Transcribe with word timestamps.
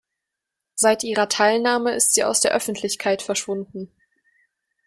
Seit 0.73 1.03
ihrer 1.03 1.29
Teilnahme 1.29 1.91
ist 1.93 2.15
sie 2.15 2.23
aus 2.23 2.39
der 2.39 2.53
Öffentlichkeit 2.55 3.21
verschwunden. 3.21 3.91